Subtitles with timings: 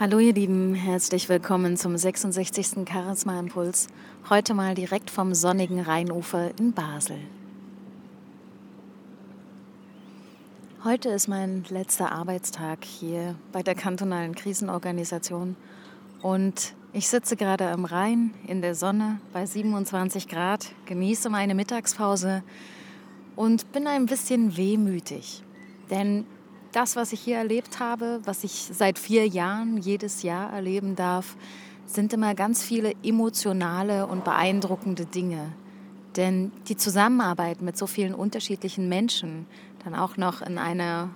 [0.00, 2.88] Hallo ihr Lieben, herzlich willkommen zum 66.
[2.90, 3.88] Charisma Impuls.
[4.30, 7.18] Heute mal direkt vom sonnigen Rheinufer in Basel.
[10.84, 15.54] Heute ist mein letzter Arbeitstag hier bei der kantonalen Krisenorganisation
[16.22, 22.42] und ich sitze gerade am Rhein in der Sonne bei 27 Grad, genieße meine Mittagspause
[23.36, 25.42] und bin ein bisschen wehmütig,
[25.90, 26.24] denn
[26.72, 31.36] das, was ich hier erlebt habe, was ich seit vier Jahren jedes Jahr erleben darf,
[31.86, 35.52] sind immer ganz viele emotionale und beeindruckende Dinge.
[36.16, 39.46] Denn die Zusammenarbeit mit so vielen unterschiedlichen Menschen,
[39.84, 41.10] dann auch noch in einer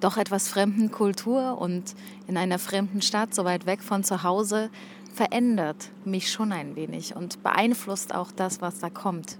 [0.00, 1.94] doch etwas fremden Kultur und
[2.26, 4.70] in einer fremden Stadt, so weit weg von zu Hause,
[5.12, 9.36] verändert mich schon ein wenig und beeinflusst auch das, was da kommt.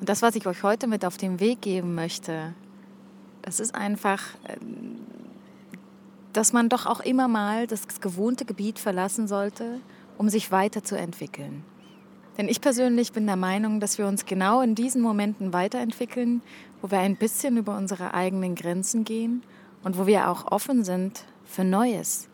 [0.00, 2.54] Und das, was ich euch heute mit auf den Weg geben möchte,
[3.46, 4.96] es ist einfach, ähm,
[6.32, 9.80] dass man doch auch immer mal das gewohnte Gebiet verlassen sollte,
[10.18, 11.64] um sich weiterzuentwickeln.
[12.36, 16.42] Denn ich persönlich bin der Meinung, dass wir uns genau in diesen Momenten weiterentwickeln,
[16.82, 19.44] wo wir ein bisschen über unsere eigenen Grenzen gehen
[19.84, 22.28] und wo wir auch offen sind für Neues,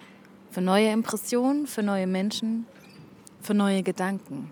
[0.51, 2.67] für neue Impressionen, für neue Menschen,
[3.43, 4.51] für neue Gedanken.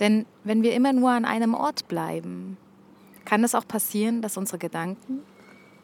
[0.00, 2.56] Denn wenn wir immer nur an einem Ort bleiben,
[3.24, 5.20] kann es auch passieren, dass unsere Gedanken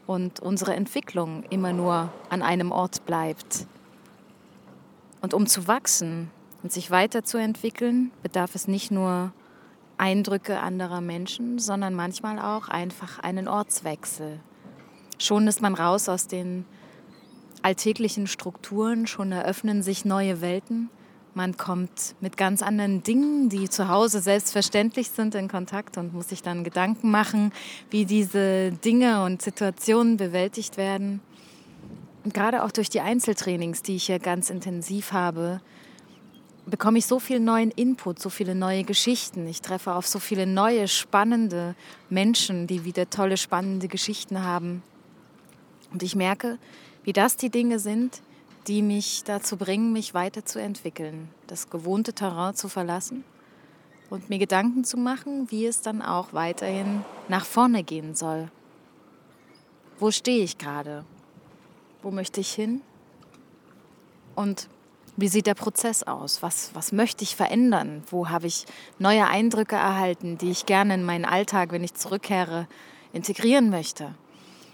[0.07, 3.67] und unsere Entwicklung immer nur an einem Ort bleibt.
[5.21, 6.31] Und um zu wachsen
[6.63, 9.33] und sich weiterzuentwickeln, bedarf es nicht nur
[9.99, 14.41] Eindrücke anderer Menschen, sondern manchmal auch einfach einen Ortswechsel.
[15.19, 16.65] Schon ist man raus aus den
[17.63, 20.91] alltäglichen Strukturen, schon eröffnen sich neue Welten
[21.35, 26.29] man kommt mit ganz anderen Dingen, die zu Hause selbstverständlich sind, in Kontakt und muss
[26.29, 27.53] sich dann Gedanken machen,
[27.91, 31.21] wie diese Dinge und Situationen bewältigt werden.
[32.25, 35.61] Und gerade auch durch die Einzeltrainings, die ich hier ganz intensiv habe,
[36.67, 39.47] bekomme ich so viel neuen Input, so viele neue Geschichten.
[39.49, 41.75] Ich treffe auf so viele neue, spannende
[42.11, 44.83] Menschen, die wieder tolle, spannende Geschichten haben.
[45.93, 46.59] Und ich merke,
[47.05, 48.23] wie das die Dinge sind,
[48.69, 53.25] die mich dazu bringen, mich weiterzuentwickeln, das gewohnte Terrain zu verlassen
[54.11, 58.51] und mir Gedanken zu machen, wie es dann auch weiterhin nach vorne gehen soll.
[59.99, 61.05] Wo stehe ich gerade?
[62.03, 62.83] Wo möchte ich hin?
[64.35, 64.69] Und
[65.17, 66.43] wie sieht der Prozess aus?
[66.43, 68.03] Was, was möchte ich verändern?
[68.11, 68.67] Wo habe ich
[68.99, 72.67] neue Eindrücke erhalten, die ich gerne in meinen Alltag, wenn ich zurückkehre,
[73.13, 74.15] integrieren möchte?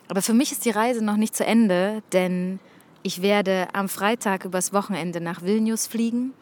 [0.08, 2.60] Aber für mich ist die Reise noch nicht zu Ende, denn
[3.02, 6.32] ich werde am Freitag übers Wochenende nach Vilnius fliegen.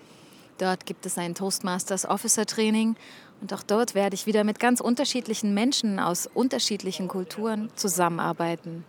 [0.59, 2.97] Dort gibt es ein Toastmasters Officer Training
[3.41, 8.84] und auch dort werde ich wieder mit ganz unterschiedlichen Menschen aus unterschiedlichen Kulturen zusammenarbeiten.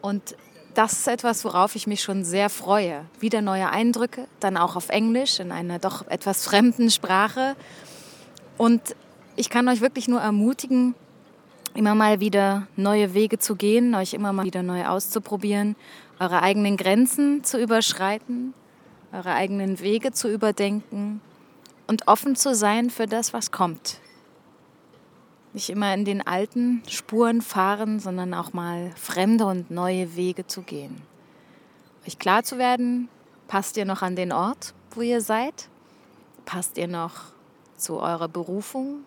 [0.00, 0.36] Und
[0.74, 3.04] das ist etwas, worauf ich mich schon sehr freue.
[3.20, 7.56] Wieder neue Eindrücke, dann auch auf Englisch, in einer doch etwas fremden Sprache.
[8.56, 8.96] Und
[9.36, 10.94] ich kann euch wirklich nur ermutigen,
[11.74, 15.76] immer mal wieder neue Wege zu gehen, euch immer mal wieder neu auszuprobieren
[16.22, 18.54] eure eigenen Grenzen zu überschreiten,
[19.12, 21.20] eure eigenen Wege zu überdenken
[21.88, 23.98] und offen zu sein für das, was kommt.
[25.52, 30.62] Nicht immer in den alten Spuren fahren, sondern auch mal fremde und neue Wege zu
[30.62, 31.02] gehen.
[32.06, 33.08] Euch klar zu werden,
[33.48, 35.68] passt ihr noch an den Ort, wo ihr seid?
[36.44, 37.32] Passt ihr noch
[37.76, 39.00] zu eurer Berufung,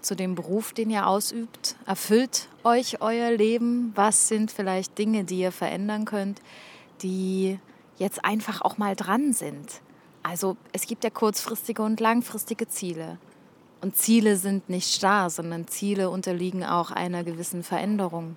[0.00, 1.76] zu dem Beruf, den ihr ausübt?
[1.86, 3.92] Erfüllt euch euer Leben?
[3.94, 6.40] Was sind vielleicht Dinge, die ihr verändern könnt,
[7.02, 7.58] die
[7.98, 9.80] jetzt einfach auch mal dran sind?
[10.22, 13.18] Also es gibt ja kurzfristige und langfristige Ziele.
[13.80, 18.36] Und Ziele sind nicht starr, sondern Ziele unterliegen auch einer gewissen Veränderung.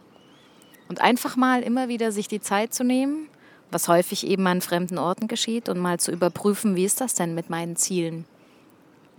[0.87, 3.27] Und einfach mal immer wieder sich die Zeit zu nehmen,
[3.71, 7.33] was häufig eben an fremden Orten geschieht, und mal zu überprüfen, wie ist das denn
[7.33, 8.25] mit meinen Zielen?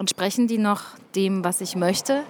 [0.02, 0.82] Entsprechen die noch
[1.14, 2.24] dem, was ich möchte?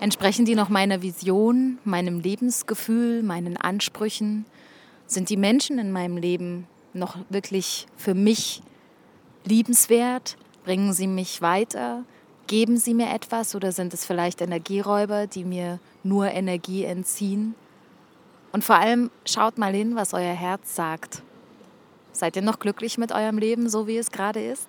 [0.00, 4.46] Entsprechen die noch meiner Vision, meinem Lebensgefühl, meinen Ansprüchen?
[5.06, 8.62] Sind die Menschen in meinem Leben noch wirklich für mich
[9.44, 10.38] liebenswert?
[10.64, 12.04] Bringen sie mich weiter?
[12.46, 17.54] Geben sie mir etwas oder sind es vielleicht Energieräuber, die mir nur Energie entziehen?
[18.50, 21.22] Und vor allem schaut mal hin, was euer Herz sagt.
[22.12, 24.66] Seid ihr noch glücklich mit eurem Leben, so wie es gerade ist?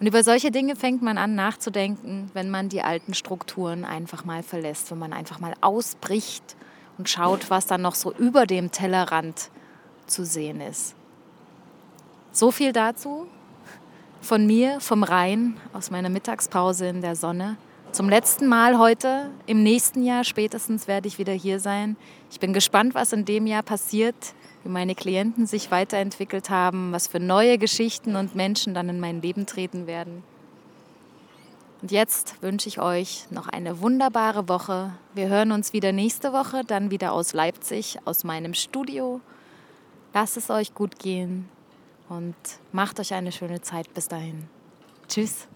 [0.00, 4.42] Und über solche Dinge fängt man an nachzudenken, wenn man die alten Strukturen einfach mal
[4.42, 6.56] verlässt, wenn man einfach mal ausbricht
[6.98, 9.50] und schaut, was dann noch so über dem Tellerrand
[10.06, 10.94] zu sehen ist.
[12.32, 13.26] So viel dazu
[14.20, 17.56] von mir, vom Rhein, aus meiner Mittagspause in der Sonne.
[17.94, 21.96] Zum letzten Mal heute, im nächsten Jahr spätestens werde ich wieder hier sein.
[22.28, 24.16] Ich bin gespannt, was in dem Jahr passiert,
[24.64, 29.22] wie meine Klienten sich weiterentwickelt haben, was für neue Geschichten und Menschen dann in mein
[29.22, 30.24] Leben treten werden.
[31.82, 34.94] Und jetzt wünsche ich euch noch eine wunderbare Woche.
[35.14, 39.20] Wir hören uns wieder nächste Woche, dann wieder aus Leipzig, aus meinem Studio.
[40.12, 41.48] Lasst es euch gut gehen
[42.08, 42.34] und
[42.72, 44.48] macht euch eine schöne Zeit bis dahin.
[45.06, 45.46] Tschüss.